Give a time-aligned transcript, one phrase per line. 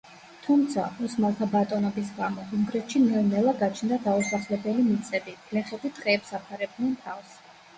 [0.43, 7.39] თუმცა, ოსმალთა ბატონობის გამო, უნგრეთში ნელ-ნელა გაჩნდა დაუსახლებელი მიწები, გლეხები ტყეებს აფარებდნენ თავს.